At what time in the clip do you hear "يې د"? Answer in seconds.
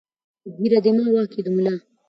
1.37-1.47